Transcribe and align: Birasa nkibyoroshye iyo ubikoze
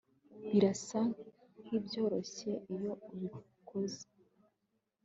Birasa 0.49 0.99
nkibyoroshye 1.63 2.51
iyo 2.73 2.93
ubikoze 3.11 4.03